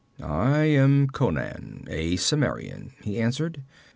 'I 0.19 0.57
am 0.63 1.07
Conan, 1.09 1.85
a 1.87 2.15
Cimmerian,' 2.17 2.93
he 3.03 3.19
answered. 3.19 3.61